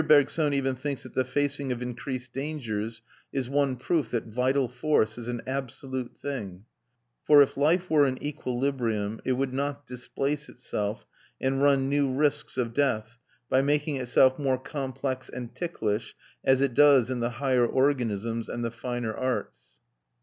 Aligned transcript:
Bergson 0.01 0.51
even 0.55 0.73
thinks 0.75 1.03
that 1.03 1.13
the 1.13 1.23
facing 1.23 1.71
of 1.71 1.79
increased 1.83 2.33
dangers 2.33 3.03
is 3.31 3.47
one 3.47 3.75
proof 3.75 4.09
that 4.09 4.25
vital 4.25 4.67
force 4.67 5.15
is 5.15 5.27
an 5.27 5.43
absolute 5.45 6.17
thing; 6.19 6.65
for 7.23 7.43
if 7.43 7.55
life 7.55 7.87
were 7.87 8.05
an 8.05 8.17
equilibrium, 8.19 9.21
it 9.23 9.33
would 9.33 9.53
not 9.53 9.85
displace 9.85 10.49
itself 10.49 11.05
and 11.39 11.61
run 11.61 11.87
new 11.87 12.11
risks 12.15 12.57
of 12.57 12.73
death, 12.73 13.19
by 13.47 13.61
making 13.61 13.97
itself 13.97 14.39
more 14.39 14.57
complex 14.57 15.29
and 15.29 15.53
ticklish, 15.53 16.15
as 16.43 16.61
it 16.61 16.73
does 16.73 17.11
in 17.11 17.19
the 17.19 17.29
higher 17.37 17.67
organisms 17.67 18.49
and 18.49 18.65
the 18.65 18.71
finer 18.71 19.13
arts. 19.13 19.77